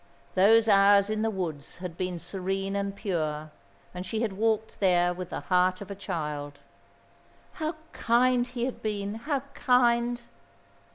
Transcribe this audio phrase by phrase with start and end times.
[0.33, 3.51] Those hours in the woods had been serene and pure,
[3.93, 6.57] and she had walked there with the heart of a child.
[7.61, 10.19] How kind he had been, how kind!